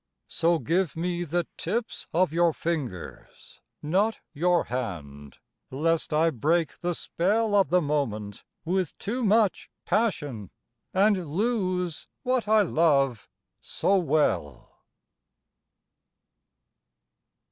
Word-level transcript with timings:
So 0.29 0.57
give 0.57 0.95
me 0.97 1.23
the 1.23 1.45
tips 1.57 2.07
of 2.11 2.33
your 2.33 2.53
fingers, 2.53 3.61
Not 3.83 4.19
your 4.33 4.63
hand, 4.63 5.37
lest 5.69 6.11
I 6.11 6.31
break 6.31 6.79
the 6.79 6.95
spell 6.95 7.53
Of 7.53 7.69
the 7.69 7.83
moment 7.83 8.43
with 8.65 8.97
too 8.97 9.23
much 9.23 9.69
passion, 9.85 10.49
And 10.91 11.27
lose 11.35 12.07
what 12.23 12.47
I 12.47 12.63
love 12.63 13.29
so 13.59 13.95
well. 13.97 14.79